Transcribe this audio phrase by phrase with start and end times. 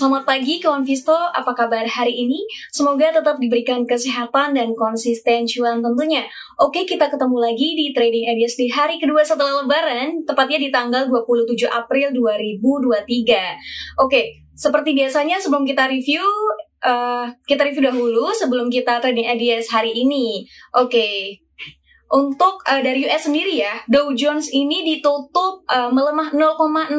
[0.00, 2.40] Selamat pagi kawan Visto, apa kabar hari ini?
[2.72, 6.24] Semoga tetap diberikan kesehatan dan konsisten cuan tentunya.
[6.56, 11.04] Oke, kita ketemu lagi di Trading Ideas di hari kedua setelah lebaran, tepatnya di tanggal
[11.04, 14.00] 27 April 2023.
[14.00, 16.24] Oke, seperti biasanya sebelum kita review,
[16.80, 20.48] uh, kita review dahulu sebelum kita Trading Ideas hari ini.
[20.80, 21.44] Oke,
[22.10, 26.98] untuk uh, dari US sendiri ya, Dow Jones ini ditutup uh, melemah 0,68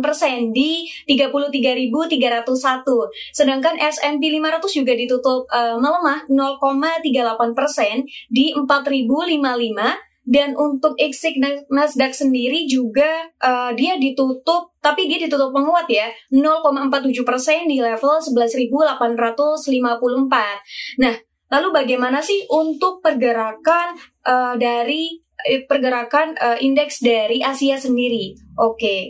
[0.00, 3.36] persen di 33.301.
[3.36, 11.38] Sedangkan S&P 500 juga ditutup uh, melemah 0,38 persen di 4.055 dan untuk XIC
[11.70, 18.18] Nasdaq sendiri juga uh, dia ditutup tapi dia ditutup menguat ya 0,47 persen di level
[18.18, 20.98] 11.854.
[20.98, 21.14] Nah
[21.46, 23.94] Lalu bagaimana sih untuk pergerakan
[24.26, 25.14] uh, dari
[25.46, 28.34] eh, pergerakan uh, indeks dari Asia sendiri?
[28.58, 28.74] Oke.
[28.74, 29.00] Okay.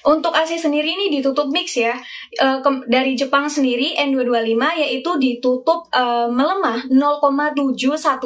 [0.00, 1.92] Untuk Asia sendiri ini ditutup mix ya.
[2.40, 7.76] Uh, dari Jepang sendiri N225 yaitu ditutup uh, melemah 0,71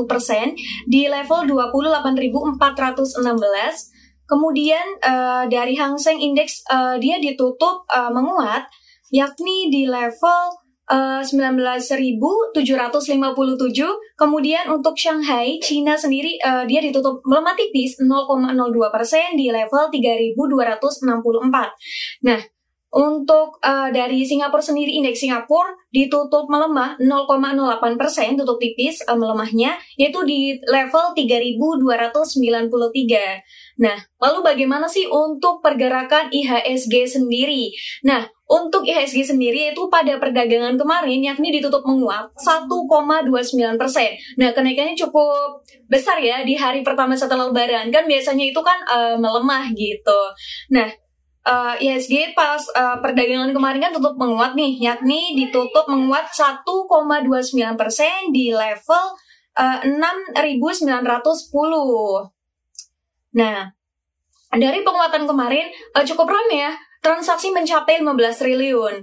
[0.07, 0.55] persen
[0.87, 2.63] di level 28.416.
[4.25, 8.71] Kemudian uh, dari Hang Seng Index uh, dia ditutup uh, menguat
[9.15, 10.59] yakni di level
[10.91, 12.59] uh, 19.757.
[14.19, 18.11] Kemudian untuk Shanghai, China sendiri uh, dia ditutup melemah tipis 0,02
[18.91, 20.35] persen di level 3.264.
[22.27, 22.43] Nah,
[22.95, 29.75] untuk uh, dari Singapura sendiri, indeks Singapura ditutup melemah 0,08 persen, tutup tipis uh, melemahnya,
[29.99, 31.83] yaitu di level 3.293.
[33.75, 37.75] Nah, lalu bagaimana sih untuk pergerakan IHSG sendiri?
[38.07, 44.13] Nah, untuk IHSG sendiri itu pada perdagangan kemarin yakni ditutup menguat 1,29 persen.
[44.37, 49.17] Nah kenaikannya cukup besar ya di hari pertama setelah lebaran kan biasanya itu kan uh,
[49.17, 50.21] melemah gitu.
[50.77, 50.93] Nah
[51.49, 56.69] uh, IHSG pas uh, perdagangan kemarin kan tutup menguat nih, yakni ditutup menguat 1,29
[57.81, 59.05] persen di level
[59.57, 59.79] uh,
[60.37, 62.34] 6.910.
[63.35, 63.71] Nah,
[64.55, 66.73] dari penguatan kemarin uh, cukup ramai ya,
[67.03, 68.95] transaksi mencapai 15 triliun.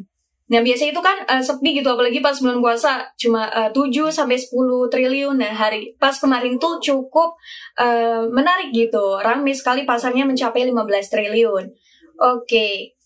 [0.52, 4.36] Nah, biasanya itu kan uh, sepi gitu apalagi pas bulan puasa cuma uh, 7 sampai
[4.36, 5.36] 10 triliun.
[5.40, 7.40] Nah, hari pas kemarin tuh cukup
[7.80, 9.20] uh, menarik gitu.
[9.24, 10.76] Ramai sekali pasarnya mencapai 15
[11.08, 11.72] triliun.
[12.20, 13.00] Oke.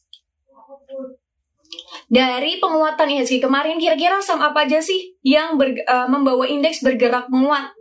[2.05, 7.29] Dari penguatan IHSG kemarin, kira-kira saham apa aja sih yang ber, uh, membawa indeks bergerak
[7.33, 7.73] menguat?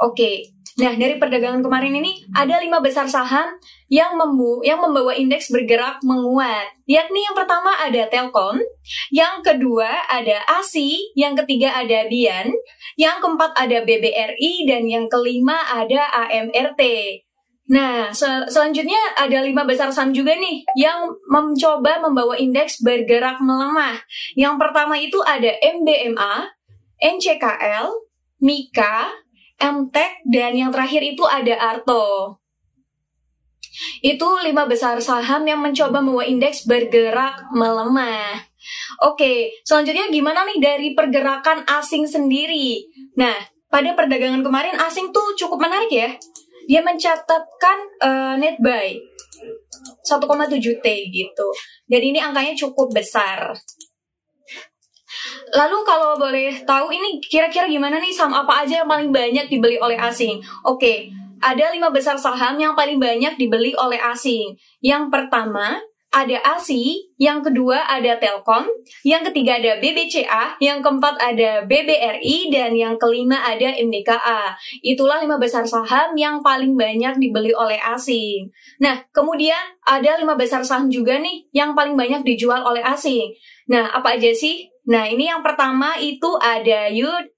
[0.00, 3.58] Oke, nah dari perdagangan kemarin ini ada lima besar saham
[3.90, 6.70] yang membu yang membawa indeks bergerak menguat.
[6.86, 8.60] Yakni yang pertama ada Telkom,
[9.10, 12.52] yang kedua ada ASI, yang ketiga ada Bian,
[13.00, 16.82] yang keempat ada BBRI, dan yang kelima ada AMRT.
[17.68, 24.00] Nah, sel selanjutnya ada lima besar saham juga nih yang mencoba membawa indeks bergerak melemah.
[24.32, 26.48] Yang pertama itu ada MBMA,
[26.96, 27.92] NCKL,
[28.40, 29.12] Mika,
[29.58, 32.38] MTEK, dan yang terakhir itu ada Arto.
[34.02, 38.42] Itu lima besar saham yang mencoba membawa indeks bergerak melemah.
[39.06, 42.82] Oke, selanjutnya gimana nih dari pergerakan asing sendiri?
[43.14, 43.34] Nah,
[43.70, 46.10] pada perdagangan kemarin asing tuh cukup menarik ya
[46.68, 48.92] dia mencatatkan uh, net buy
[50.04, 51.46] 1,7 T gitu.
[51.88, 53.56] Dan ini angkanya cukup besar.
[55.54, 59.80] Lalu kalau boleh tahu ini kira-kira gimana nih saham apa aja yang paling banyak dibeli
[59.80, 60.40] oleh asing?
[60.64, 61.08] Oke,
[61.38, 64.58] ada lima besar saham yang paling banyak dibeli oleh asing.
[64.82, 65.78] Yang pertama
[66.08, 68.64] ada ASI, yang kedua ada Telkom,
[69.04, 74.56] yang ketiga ada BBCA, yang keempat ada BBRI, dan yang kelima ada MDKA.
[74.80, 78.48] Itulah lima besar saham yang paling banyak dibeli oleh asing.
[78.80, 83.36] Nah, kemudian ada lima besar saham juga nih yang paling banyak dijual oleh asing.
[83.68, 84.64] Nah, apa aja sih?
[84.88, 87.28] Nah, ini yang pertama itu ada Yun,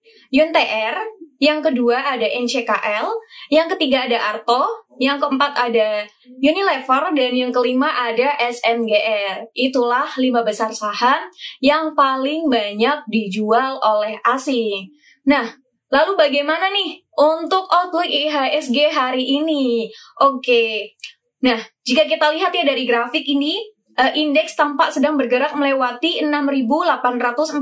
[1.40, 3.08] yang kedua ada NCKL,
[3.50, 6.04] yang ketiga ada Arto, yang keempat ada
[6.38, 9.50] Unilever, dan yang kelima ada SMGR.
[9.56, 11.26] Itulah lima besar saham
[11.64, 14.92] yang paling banyak dijual oleh asing.
[15.24, 15.48] Nah,
[15.88, 19.88] lalu bagaimana nih untuk outlook IHSG hari ini?
[20.20, 20.94] Oke,
[21.40, 23.58] nah jika kita lihat ya dari grafik ini,
[24.00, 27.60] uh, indeks tampak sedang bergerak melewati 6.845.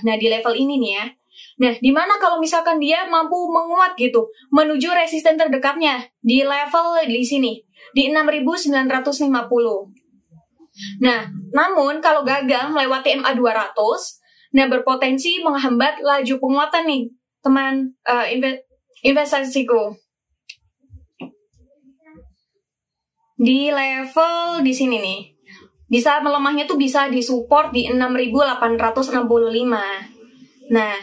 [0.00, 1.04] Nah, di level ini nih ya.
[1.58, 7.22] Nah, di mana kalau misalkan dia mampu menguat gitu, menuju resisten terdekatnya di level di
[7.22, 7.60] sini,
[7.92, 9.28] di 6950.
[11.02, 13.74] Nah, namun kalau gagal melewati MA 200,
[14.54, 17.02] nah berpotensi menghambat laju penguatan nih,
[17.42, 18.26] teman uh,
[19.02, 19.98] investasiku.
[23.38, 25.37] di level di sini nih.
[25.88, 29.18] Bisa melemahnya tuh bisa disupport di 6865.
[30.68, 30.94] Nah,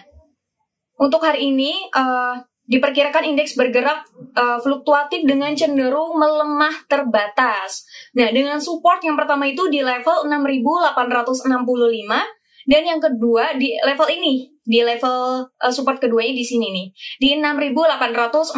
[1.02, 4.06] untuk hari ini uh, diperkirakan indeks bergerak
[4.38, 7.86] uh, fluktuatif dengan cenderung melemah terbatas.
[8.18, 11.50] Nah, dengan support yang pertama itu di level 6865
[12.66, 16.88] dan yang kedua di level ini di level uh, support keduanya di sini nih
[17.22, 18.58] di 6845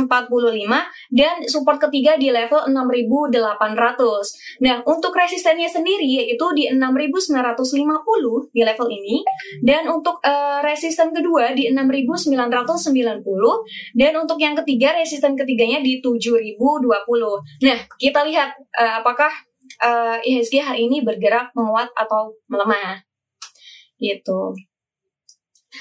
[1.11, 4.63] dan support ketiga di level 6800.
[4.63, 9.21] Nah, untuk resistennya sendiri yaitu di 6950 di level ini
[9.61, 12.39] dan untuk uh, resisten kedua di 6990
[13.99, 16.57] dan untuk yang ketiga resisten ketiganya di 7020.
[17.67, 19.29] Nah, kita lihat uh, apakah
[19.83, 23.03] uh, IHSG hari ini bergerak menguat atau melemah.
[23.97, 24.53] Gitu.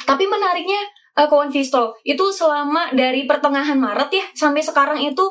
[0.04, 0.82] Tapi menariknya
[1.16, 5.25] uh, kawan Visto, itu selama dari pertengahan Maret ya sampai sekarang itu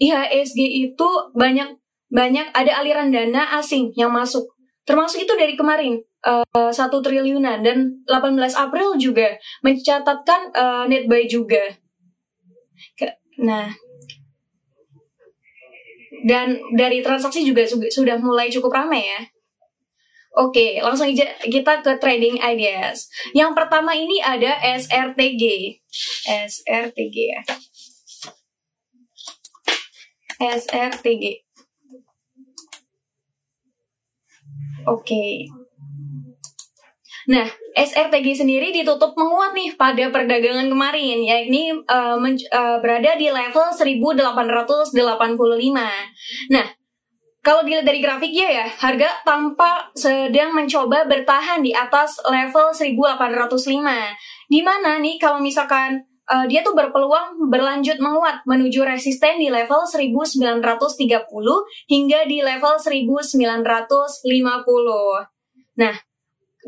[0.00, 1.76] IHSG itu banyak
[2.10, 4.44] banyak ada aliran dana asing yang masuk.
[4.82, 11.06] Termasuk itu dari kemarin eh, satu uh, triliunan dan 18 April juga mencatatkan uh, net
[11.06, 11.78] buy juga.
[13.38, 13.70] Nah,
[16.26, 19.20] dan dari transaksi juga sudah mulai cukup ramai ya.
[20.40, 23.12] Oke, langsung aja kita ke trading ideas.
[23.36, 25.76] Yang pertama ini ada SRTG.
[26.24, 27.42] SRTG ya.
[30.40, 31.44] SRTG.
[34.88, 35.52] Oke.
[37.28, 37.44] Nah,
[37.76, 44.96] SRTG sendiri ditutup menguat nih pada perdagangan kemarin, yakni uh, uh, berada di level 1885.
[46.50, 46.66] Nah,
[47.40, 54.52] kalau dilihat dari grafiknya ya, harga tampak sedang mencoba bertahan di atas level 1805.
[54.52, 59.88] Di mana nih kalau misalkan uh, dia tuh berpeluang berlanjut menguat menuju resisten di level
[59.88, 60.60] 1930
[61.88, 64.20] hingga di level 1950.
[65.80, 65.96] Nah,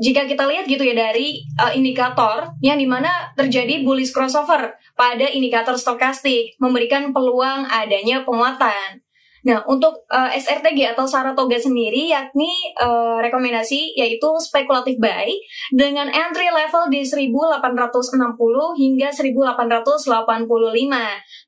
[0.01, 5.29] jika kita lihat gitu ya dari uh, indikator yang di mana terjadi bullish crossover pada
[5.29, 9.02] indikator stokastik memberikan peluang adanya penguatan.
[9.43, 12.47] Nah, untuk uh, eh, SRTG atau Saratoga sendiri yakni
[12.79, 15.35] uh, rekomendasi yaitu spekulatif buy
[15.75, 18.23] dengan entry level di 1860
[18.79, 20.47] hingga 1885.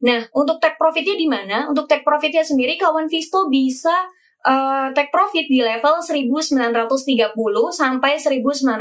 [0.03, 1.71] Nah, untuk take profitnya di mana?
[1.71, 3.95] Untuk take profitnya sendiri kawan Visto bisa
[4.43, 7.31] uh, take profit di level 1930
[7.71, 8.75] sampai 1950.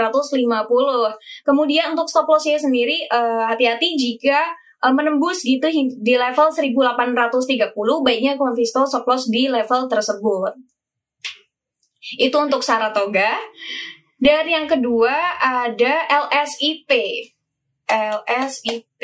[1.45, 3.05] Kemudian untuk stop lossnya sendiri
[3.45, 5.71] hati-hati uh, jika uh, menembus gitu
[6.03, 7.71] di level 1830
[8.03, 10.53] baiknya Convisto stop loss di level tersebut.
[12.19, 13.39] Itu untuk Saratoga.
[14.19, 16.91] Dan yang kedua ada LSIP.
[17.87, 19.01] LSIP.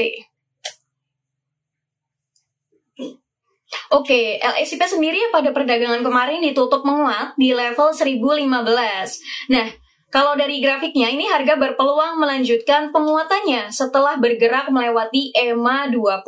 [3.90, 9.52] Oke, LSIP sendiri pada perdagangan kemarin ditutup menguat di level 1015.
[9.54, 9.68] Nah,
[10.10, 16.26] kalau dari grafiknya, ini harga berpeluang melanjutkan penguatannya setelah bergerak melewati EMA 20,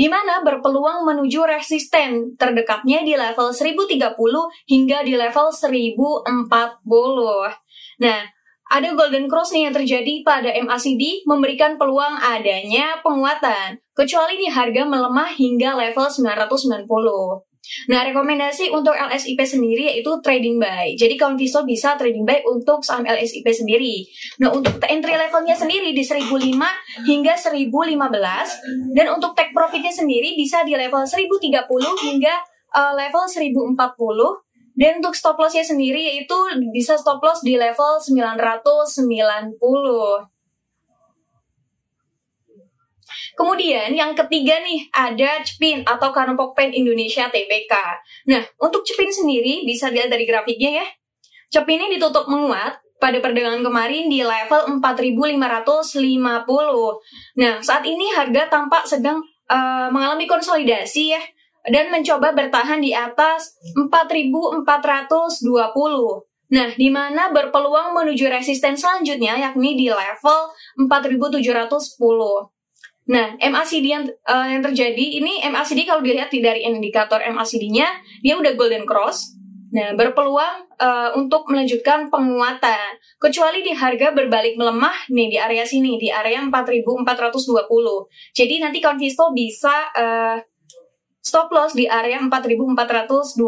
[0.00, 4.16] di mana berpeluang menuju resisten terdekatnya di level 1030
[4.64, 6.24] hingga di level 1040.
[8.00, 8.20] Nah,
[8.70, 14.88] ada golden cross nih yang terjadi pada MACD memberikan peluang adanya penguatan, kecuali nih harga
[14.88, 17.49] melemah hingga level 990.
[17.86, 20.94] Nah, rekomendasi untuk LSIP sendiri yaitu trading buy.
[20.98, 24.06] Jadi kawan Visto bisa trading buy untuk saham LSIP sendiri.
[24.42, 30.66] Nah, untuk entry levelnya sendiri di 1005 hingga 1015 dan untuk take profitnya sendiri bisa
[30.66, 31.50] di level 1030
[32.06, 32.34] hingga
[32.74, 33.78] uh, level 1040
[34.80, 36.38] dan untuk stop lossnya sendiri yaitu
[36.72, 39.52] bisa stop loss di level 990.
[43.40, 47.72] Kemudian yang ketiga nih ada Cepin atau Kanompok Pen Indonesia TBK.
[48.28, 50.86] Nah, untuk Cepin sendiri bisa dilihat dari grafiknya ya.
[51.48, 56.04] Cepin ini ditutup menguat pada perdagangan kemarin di level 4550.
[57.40, 61.22] Nah, saat ini harga tampak sedang uh, mengalami konsolidasi ya
[61.64, 64.68] dan mencoba bertahan di atas 4420.
[66.50, 72.59] Nah, di mana berpeluang menuju resisten selanjutnya yakni di level 4710.
[73.10, 77.90] Nah, MACD yang uh, yang terjadi ini MACD kalau dilihat dari indikator MACD-nya
[78.22, 79.34] dia udah golden cross.
[79.70, 82.98] Nah, berpeluang uh, untuk melanjutkan penguatan.
[83.18, 87.66] Kecuali di harga berbalik melemah nih di area sini di area 4420.
[88.34, 90.38] Jadi nanti Convisto bisa uh,
[91.18, 93.38] stop loss di area 4420.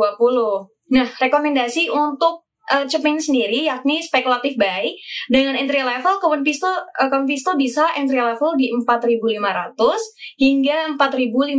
[0.95, 4.95] Nah, rekomendasi untuk uh, Cepin sendiri yakni spekulatif buy
[5.27, 11.59] dengan entry level kawan Visto uh, Visto bisa entry level di 4.500 hingga 4.550.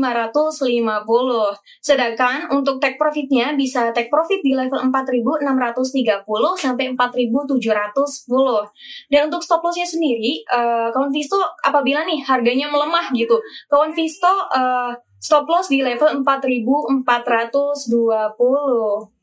[1.83, 6.23] Sedangkan untuk take profitnya bisa take profit di level 4.630
[6.59, 9.11] sampai 4.710.
[9.11, 13.35] Dan untuk stop lossnya sendiri uh, kawan Visto apabila nih harganya melemah gitu,
[13.67, 19.22] kawan Visto uh, stop loss di level 4.420.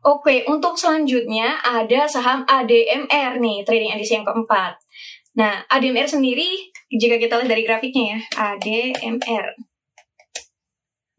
[0.00, 4.80] Oke, untuk selanjutnya ada saham ADMR nih, trading edisi yang keempat.
[5.36, 8.18] Nah, ADMR sendiri, jika kita lihat dari grafiknya ya,
[8.56, 9.60] ADMR.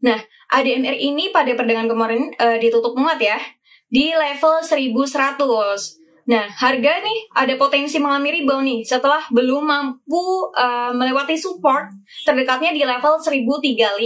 [0.02, 0.18] Nah,
[0.50, 3.38] ADMR ini pada perdagangan kemarin uh, ditutup menguat ya,
[3.86, 6.01] di level 1100.
[6.22, 11.90] Nah, harga nih ada potensi mengalami rebound nih setelah belum mampu uh, melewati support
[12.22, 13.98] terdekatnya di level 1035,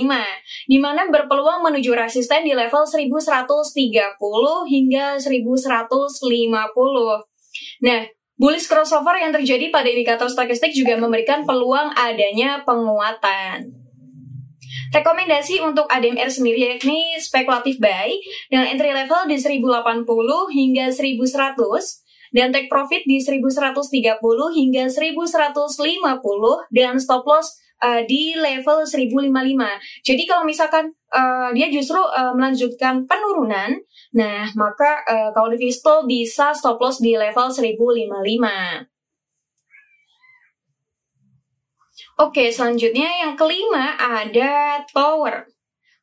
[0.65, 4.17] di mana berpeluang menuju resisten di level 1130
[4.65, 7.85] hingga 1150.
[7.85, 8.01] Nah,
[8.41, 13.77] bullish crossover yang terjadi pada indikator stokastik juga memberikan peluang adanya penguatan.
[14.97, 18.09] Rekomendasi untuk ADMR sendiri yakni spekulatif buy
[18.49, 20.09] dengan entry level di 1080
[20.57, 22.06] hingga 1100
[22.37, 24.21] dan take profit di 1130
[24.53, 30.05] hingga 1150 dengan stop loss uh, di level 1055.
[30.05, 33.81] Jadi kalau misalkan uh, dia justru uh, melanjutkan penurunan,
[34.13, 38.85] nah maka uh, kalau di Visto bisa stop loss di level 1055.
[42.17, 45.49] Oke, selanjutnya yang kelima ada tower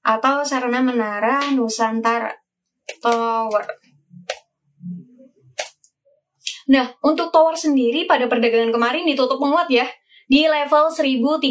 [0.05, 2.33] atau sarana menara Nusantara.
[3.01, 3.92] Tower.
[6.69, 9.87] Nah, untuk tower sendiri pada perdagangan kemarin ditutup menguat ya
[10.29, 11.43] di level 1030.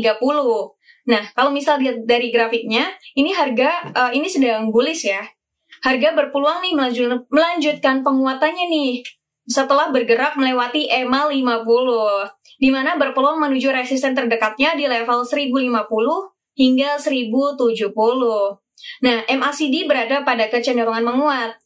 [1.03, 5.21] Nah, kalau misal lihat dari grafiknya, ini harga uh, ini sedang bullish ya.
[5.83, 9.03] Harga berpeluang nih melanjut, melanjutkan penguatannya nih
[9.43, 11.67] setelah bergerak melewati EMA 50
[12.63, 15.83] di mana berpeluang menuju resisten terdekatnya di level 1050
[16.55, 17.91] hingga 1070.
[19.03, 21.59] Nah, MACD berada pada kecenderungan menguat.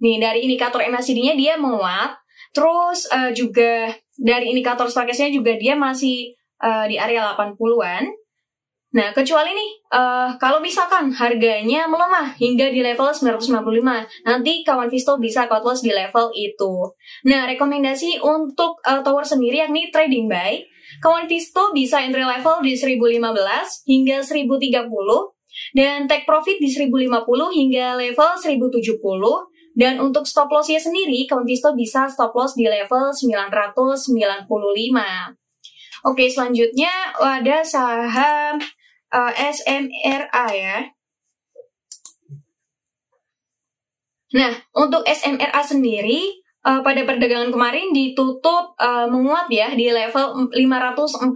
[0.00, 2.14] Nih, dari indikator MACD-nya dia menguat,
[2.50, 8.04] Terus uh, juga dari indikator stokasnya juga dia masih uh, di area 80-an.
[8.90, 15.14] Nah, kecuali nih, uh, kalau misalkan harganya melemah hingga di level 995, nanti kawan Visto
[15.14, 16.90] bisa cut loss di level itu.
[17.30, 20.58] Nah, rekomendasi untuk uh, tower sendiri yakni trading buy,
[20.98, 25.38] kawan Visto bisa entry level di 1015 hingga 1030,
[25.78, 27.14] dan take profit di 1050
[27.54, 28.98] hingga level 1070,
[29.80, 34.44] dan untuk stop lossnya sendiri, Visto bisa stop loss di level 995.
[36.04, 38.60] Oke, selanjutnya ada saham
[39.08, 40.78] uh, eh, SMRA ya.
[44.36, 51.32] Nah, untuk SMRA sendiri uh, pada perdagangan kemarin ditutup uh, menguat ya di level 540.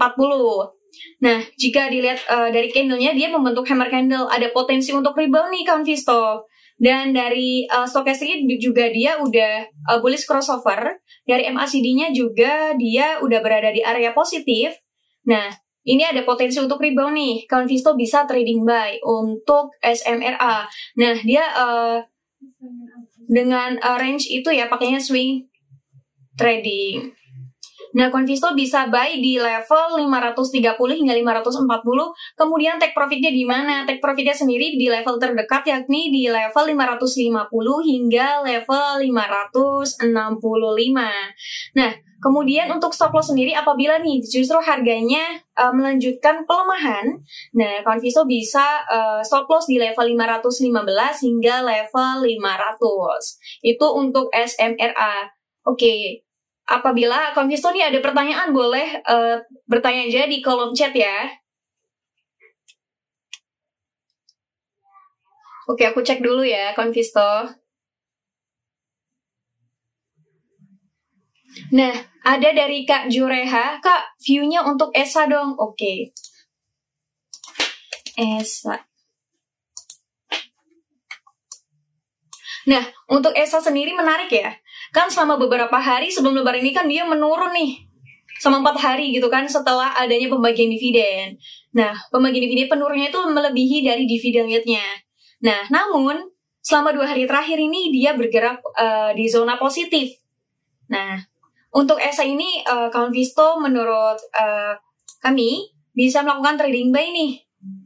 [1.24, 5.64] Nah, jika dilihat uh, dari candlenya dia membentuk hammer candle, ada potensi untuk rebound nih
[5.64, 6.44] kawan Visto.
[6.74, 10.98] Dan dari uh, stokastik juga dia udah uh, bullish crossover.
[11.24, 14.74] Dari MACD-nya juga dia udah berada di area positif.
[15.24, 15.48] Nah,
[15.84, 17.34] ini ada potensi untuk rebound nih.
[17.46, 20.66] Kawan Visto bisa trading buy untuk SMRA.
[20.98, 21.98] Nah, dia uh,
[23.28, 25.48] dengan uh, range itu ya pakainya swing
[26.34, 27.14] trading.
[27.94, 31.62] Nah, Convisto bisa buy di level 530 hingga 540.
[32.34, 33.86] Kemudian take profitnya di mana?
[33.86, 37.54] Take profitnya sendiri di level terdekat yakni di level 550
[37.86, 41.78] hingga level 565.
[41.78, 47.20] Nah, Kemudian untuk stop loss sendiri apabila nih justru harganya uh, melanjutkan pelemahan,
[47.52, 50.72] nah Conviso bisa uh, stop loss di level 515
[51.20, 53.60] hingga level 500.
[53.60, 55.36] Itu untuk SMRA.
[55.68, 56.23] Oke, okay.
[56.64, 59.36] Apabila Konvisto nih ada pertanyaan boleh uh,
[59.68, 61.28] bertanya aja di kolom chat ya.
[65.68, 67.52] Oke, aku cek dulu ya Konvisto.
[71.76, 71.94] Nah,
[72.24, 73.80] ada dari Kak Jureha.
[73.84, 75.56] Kak, view-nya untuk Esa dong.
[75.60, 76.16] Oke.
[78.16, 78.80] Esa.
[82.64, 84.56] Nah, untuk Esa sendiri menarik ya
[84.94, 87.82] kan selama beberapa hari sebelum lebaran ini kan dia menurun nih
[88.38, 91.34] sama empat hari gitu kan setelah adanya pembagian dividen.
[91.74, 94.86] Nah, pembagian dividen penurunnya itu melebihi dari dividen yieldnya.
[95.42, 96.30] Nah, namun
[96.62, 100.14] selama dua hari terakhir ini dia bergerak uh, di zona positif.
[100.86, 101.18] Nah,
[101.74, 104.78] untuk ESA ini uh, kawan Visto menurut uh,
[105.18, 107.44] kami bisa melakukan trading buy nih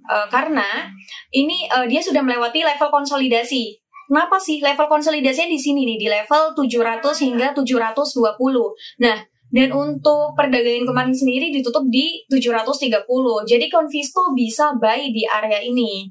[0.09, 0.91] Uh, karena
[1.31, 3.79] ini uh, dia sudah melewati level konsolidasi.
[4.09, 9.05] Kenapa sih level konsolidasinya di sini nih di level 700 hingga 720.
[9.05, 9.21] Nah,
[9.53, 13.05] dan untuk perdagangan kemarin sendiri ditutup di 730.
[13.45, 16.09] Jadi Convisto bisa buy di area ini.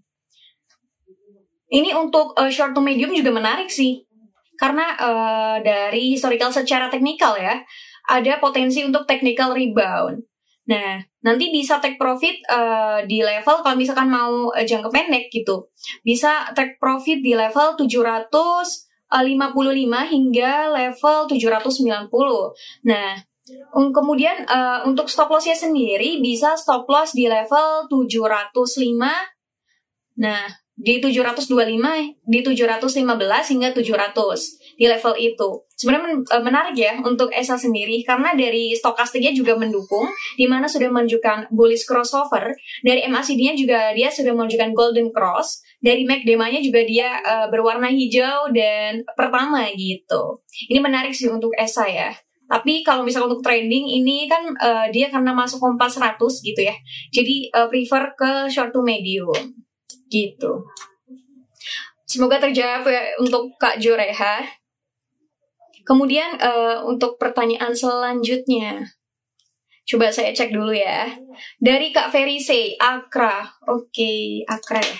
[1.74, 4.06] Ini untuk uh, short to medium juga menarik sih.
[4.62, 7.62] Karena uh, dari historical secara teknikal ya,
[8.10, 10.22] ada potensi untuk technical rebound.
[10.68, 15.72] Nah, nanti bisa take profit uh, di level kalau misalkan mau uh, jangka pendek gitu.
[16.04, 19.08] Bisa take profit di level 755
[20.12, 22.12] hingga level 790.
[22.84, 23.16] Nah,
[23.72, 29.00] kemudian uh, untuk stop lossnya sendiri bisa stop loss di level 705.
[30.20, 30.44] Nah,
[30.78, 35.66] di 725, di 715 hingga 700 di level itu.
[35.74, 40.06] Sebenarnya eh, menarik ya untuk ESA sendiri karena dari stokastiknya juga mendukung
[40.38, 42.54] di mana sudah menunjukkan bullish crossover,
[42.86, 48.54] dari MACD-nya juga dia sudah menunjukkan golden cross, dari MACD-nya juga dia uh, berwarna hijau
[48.54, 50.46] dan pertama gitu.
[50.70, 52.10] Ini menarik sih untuk ESA ya.
[52.48, 56.16] Tapi kalau misalnya untuk trading ini kan uh, dia karena masuk kompas 100
[56.48, 56.76] gitu ya.
[57.12, 59.36] Jadi uh, prefer ke short to medium
[60.08, 60.64] gitu.
[62.08, 64.48] Semoga terjawab ya untuk Kak Joreha.
[65.88, 68.92] Kemudian uh, untuk pertanyaan selanjutnya.
[69.88, 71.08] Coba saya cek dulu ya.
[71.64, 73.48] Dari Kak Ferise, Akra.
[73.72, 74.98] Oke, okay, Akra ya.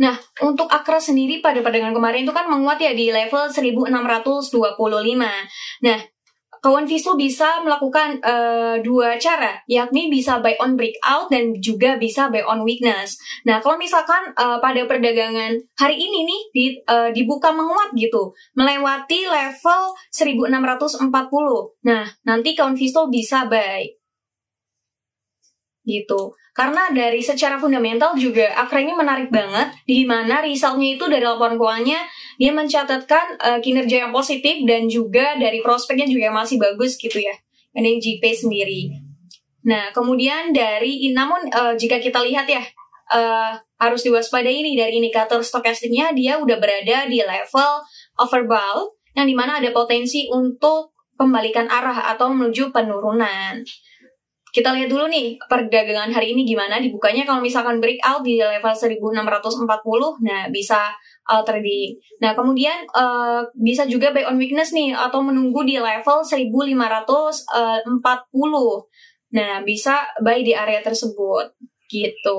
[0.00, 4.66] Nah, untuk Akra sendiri pada perdagangan kemarin itu kan menguat ya di level 1625.
[5.84, 5.98] Nah,
[6.60, 12.28] kawan Visto bisa melakukan uh, dua cara, yakni bisa buy on breakout dan juga bisa
[12.28, 13.16] buy on weakness.
[13.48, 19.24] Nah, kalau misalkan uh, pada perdagangan hari ini nih di, uh, dibuka menguat gitu, melewati
[19.26, 21.08] level 1640.
[21.88, 24.00] Nah, nanti kawan Visto bisa buy
[25.88, 26.36] gitu.
[26.60, 31.56] Karena dari secara fundamental juga Akra ini menarik banget, di mana resultnya itu dari laporan
[31.56, 32.04] keuangannya
[32.36, 37.32] dia mencatatkan uh, kinerja yang positif dan juga dari prospeknya juga masih bagus gitu ya,
[37.72, 38.92] ini GP sendiri.
[39.64, 42.60] Nah kemudian dari namun uh, jika kita lihat ya
[43.08, 47.72] uh, harus diwaspadai ini dari indikator stokastiknya dia udah berada di level
[48.20, 53.64] overbought yang di mana ada potensi untuk pembalikan arah atau menuju penurunan
[54.50, 59.66] kita lihat dulu nih perdagangan hari ini gimana dibukanya kalau misalkan breakout di level 1640
[60.26, 60.90] nah bisa
[61.30, 61.94] uh, trading.
[62.18, 67.46] Nah, kemudian uh, bisa juga buy on weakness nih atau menunggu di level 1540.
[69.30, 71.54] Nah, bisa buy di area tersebut
[71.86, 72.38] gitu.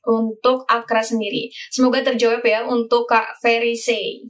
[0.00, 1.52] Untuk Akra sendiri.
[1.68, 4.24] Semoga terjawab ya untuk Kak Ferise.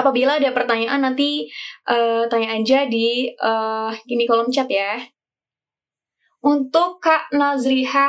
[0.00, 1.52] Apabila ada pertanyaan nanti
[1.84, 4.96] uh, tanya aja di uh, ini kolom chat ya.
[6.40, 8.08] Untuk Kak Nazriha,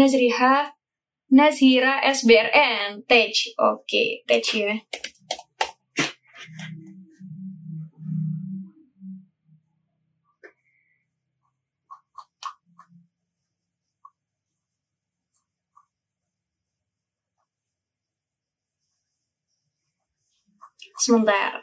[0.00, 0.72] Nazriha,
[1.28, 3.36] Nazhira SBRN, Tech.
[3.60, 4.80] Oke, okay, Tech ya.
[20.96, 21.60] Sebentar.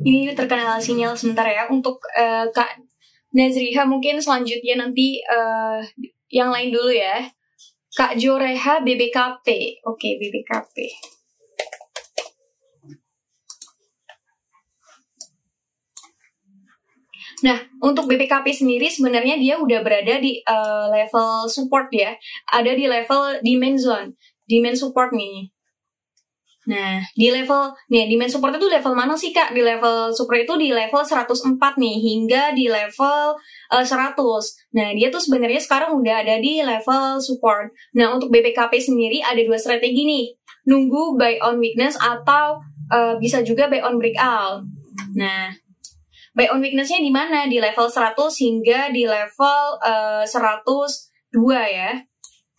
[0.00, 2.80] Ini terkenal sinyal sebentar ya untuk uh, Kak
[3.36, 5.84] Nazriha mungkin selanjutnya nanti uh,
[6.32, 7.28] yang lain dulu ya.
[7.90, 9.46] Kak Joreha BBKP.
[9.84, 10.76] Oke, okay, BBKP.
[17.40, 22.12] Nah, untuk BPKP sendiri sebenarnya dia udah berada di uh, level support ya.
[22.52, 24.08] Ada di level demand zone,
[24.44, 25.48] demand support nih.
[26.68, 29.56] Nah, di level nih demand support itu level mana sih Kak?
[29.56, 33.40] Di level support itu di level 104 nih hingga di level
[33.72, 34.76] uh, eh, 100.
[34.76, 37.72] Nah, dia tuh sebenarnya sekarang udah ada di level support.
[37.96, 40.26] Nah, untuk BPKP sendiri ada dua strategi nih.
[40.68, 42.60] Nunggu buy on weakness atau
[42.92, 44.60] uh, bisa juga buy on breakout.
[45.16, 45.56] Nah,
[46.34, 47.50] buy on weakness-nya di mana?
[47.50, 51.36] Di level 100 hingga di level uh, eh, 102
[51.74, 51.90] ya.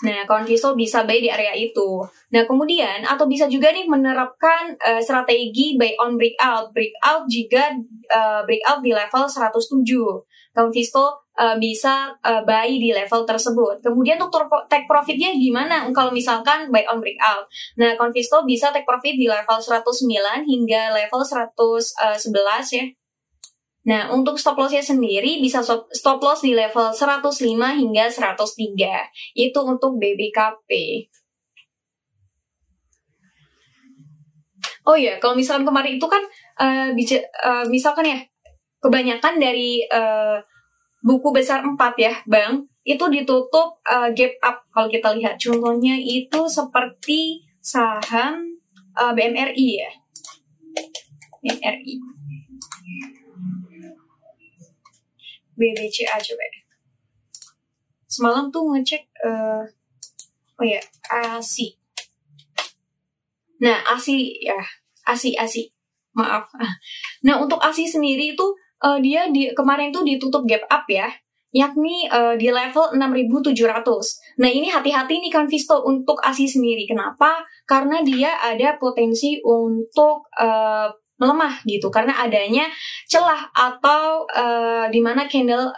[0.01, 2.01] Nah, kawan Visto bisa buy di area itu.
[2.33, 6.73] Nah, kemudian atau bisa juga nih menerapkan uh, strategi buy on breakout.
[6.73, 7.77] Breakout jika
[8.09, 9.53] uh, breakout di level 107.
[10.51, 13.85] Kawan Visto uh, bisa uh, buy di level tersebut.
[13.85, 17.45] Kemudian untuk take profitnya gimana kalau misalkan buy on breakout?
[17.77, 19.85] Nah, kawan Visto bisa take profit di level 109
[20.49, 22.85] hingga level 111 ya.
[23.81, 27.25] Nah, untuk stop lossnya sendiri bisa stop loss di level 105
[27.81, 29.09] hingga 103.
[29.33, 30.69] Itu untuk BBKP.
[34.85, 36.21] Oh iya, kalau misalkan kemarin itu kan
[36.57, 38.19] uh, uh, misalkan ya
[38.81, 40.41] kebanyakan dari uh,
[41.05, 45.37] buku besar 4 ya, Bang, itu ditutup uh, gap up kalau kita lihat.
[45.37, 48.57] Contohnya itu seperti saham
[48.97, 49.91] uh, BMRI ya.
[51.45, 51.93] BMRI.
[55.61, 56.45] BBCA coba
[58.09, 59.61] semalam tuh ngecek uh,
[60.57, 60.81] oh ya
[61.13, 61.77] ASI
[63.61, 64.57] nah ASI ya
[65.05, 65.69] ASI ASI
[66.17, 66.49] maaf
[67.25, 68.47] nah untuk ASI sendiri itu
[68.81, 71.13] uh, dia di kemarin tuh ditutup gap up ya
[71.51, 74.39] yakni uh, di level 6700.
[74.39, 76.87] Nah, ini hati-hati nih kan Visto untuk ASI sendiri.
[76.87, 77.43] Kenapa?
[77.67, 80.87] Karena dia ada potensi untuk uh,
[81.21, 82.65] melemah gitu karena adanya
[83.05, 85.69] celah atau uh, di mana candle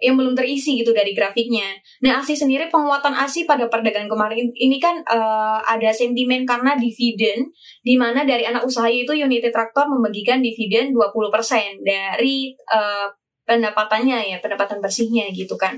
[0.00, 1.76] yang belum terisi gitu dari grafiknya.
[2.00, 7.52] Nah, ASI sendiri penguatan ASI pada perdagangan kemarin ini kan uh, ada sentimen karena dividen
[7.84, 13.12] di mana dari anak usaha itu Unity Tractor membagikan dividen 20% dari uh,
[13.44, 15.76] pendapatannya ya, pendapatan bersihnya gitu kan.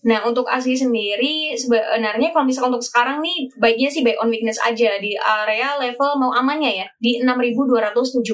[0.00, 4.56] Nah, untuk ASI sendiri sebenarnya kalau misalnya untuk sekarang nih baiknya sih buy on weakness
[4.64, 8.24] aja di area level mau amannya ya di 6275.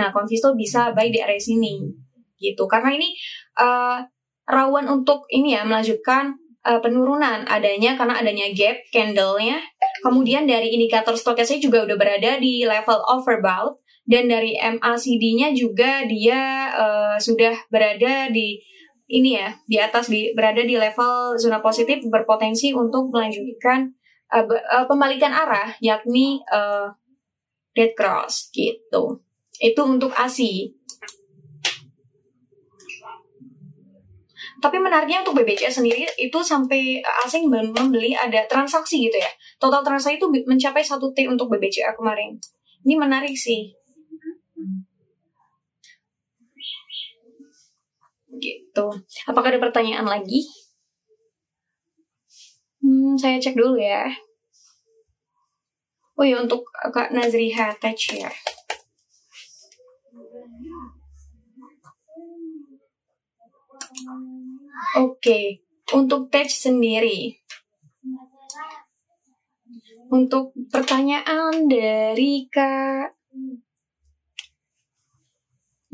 [0.00, 1.84] Nah, konsisto bisa buy di area sini
[2.40, 2.64] gitu.
[2.64, 3.12] Karena ini
[3.60, 4.00] uh,
[4.48, 6.32] rawan untuk ini ya melanjutkan
[6.64, 9.60] uh, penurunan adanya karena adanya gap candle-nya.
[10.00, 16.72] Kemudian dari indikator stokasnya juga udah berada di level overbought dan dari MACD-nya juga dia
[16.76, 18.60] uh, sudah berada di
[19.08, 23.92] ini ya di atas di berada di level zona positif berpotensi untuk melanjutkan
[24.32, 26.88] uh, uh, pembalikan arah yakni uh,
[27.76, 29.20] dead cross gitu.
[29.60, 30.72] Itu untuk ASI.
[34.62, 39.28] Tapi menariknya untuk BBCA sendiri itu sampai asing membeli ada transaksi gitu ya.
[39.60, 42.40] Total transaksi itu mencapai 1 T untuk BBCA kemarin.
[42.88, 43.76] Ini menarik sih.
[48.44, 48.86] Gitu.
[49.24, 50.44] Apakah ada pertanyaan lagi?
[52.84, 54.12] Hmm, saya cek dulu ya.
[56.20, 58.28] Oh ya untuk Kak Nazriha Touch ya.
[64.94, 65.44] Oke, okay.
[65.96, 67.40] untuk touch sendiri.
[70.12, 73.16] Untuk pertanyaan dari Kak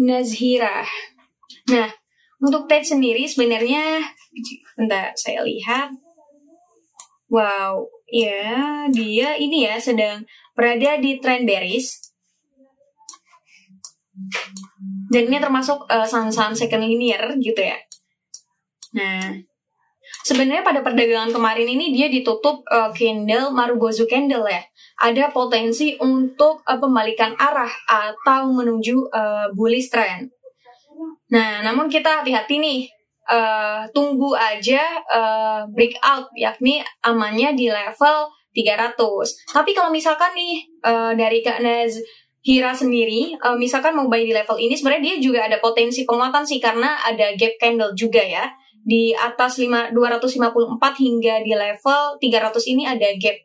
[0.01, 0.85] Nazhira.
[1.69, 1.93] Nah,
[2.41, 4.01] untuk Ted sendiri sebenarnya,
[4.75, 5.93] bentar saya lihat.
[7.31, 10.27] Wow, ya dia ini ya sedang
[10.57, 12.01] berada di trend bearish.
[15.11, 17.79] Dan ini termasuk uh, saham-saham second linear gitu ya.
[18.99, 19.39] Nah,
[20.27, 24.63] sebenarnya pada perdagangan kemarin ini dia ditutup uh, candle Marubozu candle ya.
[25.01, 30.35] Ada potensi untuk uh, pembalikan arah atau menuju uh, bullish trend.
[31.31, 32.81] Nah, namun kita hati-hati nih.
[33.31, 38.99] Uh, tunggu aja uh, breakout yakni amannya di level 300.
[39.55, 42.03] Tapi kalau misalkan nih uh, dari Kak Naz
[42.43, 46.43] Hira sendiri, uh, misalkan mau buy di level ini, sebenarnya dia juga ada potensi penguatan
[46.43, 48.51] sih karena ada gap candle juga ya.
[48.81, 53.39] Di atas 5, 254 hingga di level 300 ini ada gap.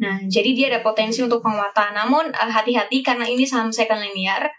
[0.00, 1.94] Nah, jadi dia ada potensi untuk penguatan.
[1.94, 4.50] Namun hati-hati uh, karena ini saham second linear,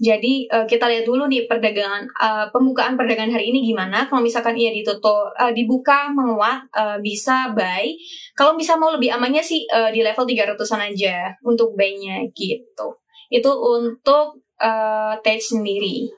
[0.00, 4.08] jadi uh, kita lihat dulu nih perdagangan uh, pembukaan perdagangan hari ini gimana.
[4.08, 7.84] Kalau misalkan ia ditutup uh, dibuka menguat uh, bisa buy.
[8.32, 12.96] Kalau bisa mau lebih amannya sih uh, di level 300-an aja untuk buy-nya gitu.
[13.28, 16.08] Itu untuk uh, sendiri.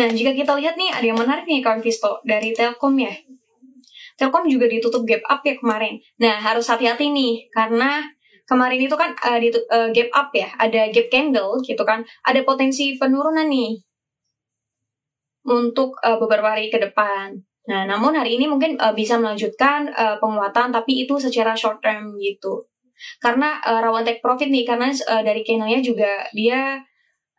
[0.00, 3.12] Nah, jika kita lihat nih ada yang menarik nih kawan Visto dari Telkom ya.
[4.16, 6.00] Telkom juga ditutup gap up ya kemarin.
[6.24, 8.16] Nah, harus hati-hati nih karena
[8.48, 12.40] kemarin itu kan uh, di uh, gap up ya, ada gap candle gitu kan, ada
[12.42, 13.76] potensi penurunan nih
[15.44, 17.36] untuk uh, beberapa hari ke depan.
[17.68, 22.16] Nah, namun hari ini mungkin uh, bisa melanjutkan uh, penguatan, tapi itu secara short term
[22.16, 22.64] gitu.
[23.20, 26.80] Karena uh, rawan take profit nih, karena uh, dari candlenya juga dia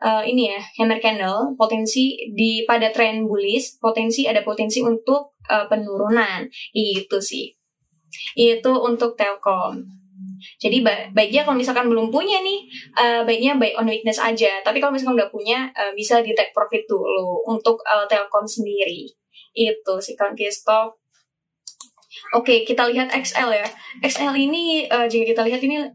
[0.04, 5.68] uh, ini ya hammer candle potensi di pada tren bullish potensi ada potensi untuk uh,
[5.68, 7.52] penurunan itu sih
[8.36, 9.99] itu untuk telkom
[10.60, 12.60] jadi ba baiknya kalau misalkan belum punya nih,
[12.96, 14.60] uh, baiknya buy on weakness aja.
[14.64, 19.08] Tapi kalau misalkan udah punya, uh, bisa di take profit dulu untuk uh, Telkom sendiri.
[19.54, 21.00] Itu si Conquisto.
[22.36, 23.68] Oke, kita lihat XL ya.
[24.02, 25.88] XL ini uh, jika kita lihat ini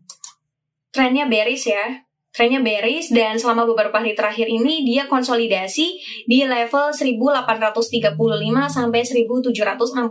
[0.95, 2.03] trennya bearish ya.
[2.35, 5.87] Trennya bearish dan selama beberapa hari terakhir ini dia konsolidasi
[6.27, 8.19] di level 1835
[8.67, 10.03] sampai 1765.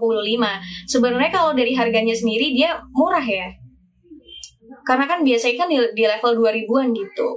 [0.87, 3.62] Sebenarnya kalau dari harganya sendiri dia murah ya
[4.83, 7.27] karena kan biasanya kan di, di level 2000-an gitu.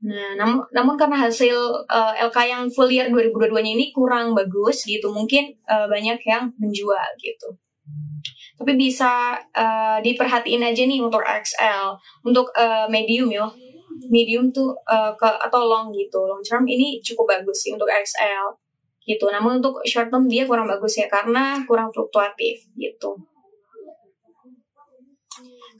[0.00, 5.12] Nah, namun, namun karena hasil uh, LK yang full year 2022-nya ini kurang bagus gitu,
[5.12, 7.52] mungkin uh, banyak yang menjual gitu.
[8.56, 13.48] Tapi bisa uh, diperhatiin aja nih untuk XL, untuk uh, medium ya.
[14.08, 16.24] Medium tuh uh, ke atau long gitu.
[16.24, 18.56] Long term ini cukup bagus sih untuk XL
[19.04, 19.28] gitu.
[19.28, 23.29] Namun untuk short term dia kurang bagus ya karena kurang fluktuatif gitu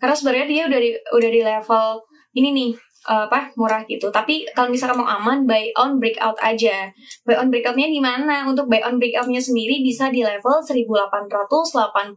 [0.00, 1.86] karena sebenarnya dia udah di udah di level
[2.34, 2.70] ini nih
[3.06, 4.08] uh, apa murah gitu.
[4.08, 6.90] Tapi kalau misalnya mau aman buy on breakout aja.
[7.24, 8.48] Buy on breakoutnya di mana?
[8.48, 12.16] Untuk buy on breakoutnya sendiri bisa di level 1880.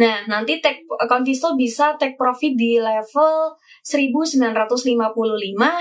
[0.00, 0.86] Nah, nanti take
[1.58, 4.86] bisa take profit di level 1955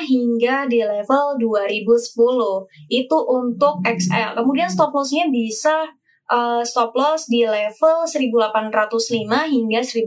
[0.04, 2.68] hingga di level 2010.
[2.90, 4.34] Itu untuk XL.
[4.36, 5.88] Kemudian stop lossnya bisa
[6.30, 10.06] uh, stop loss di level 1805 hingga 1765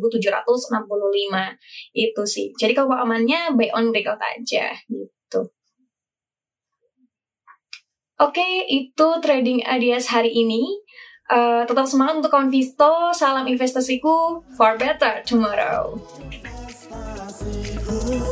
[1.93, 2.55] itu sih.
[2.57, 5.51] Jadi kalau amannya buy on breakout aja gitu.
[8.23, 10.63] Oke, okay, itu trading ideas hari ini.
[11.33, 13.11] Uh, tetap semangat untuk kawan Visto.
[13.11, 15.99] Salam investasiku for better tomorrow.
[15.99, 18.32] For better tomorrow.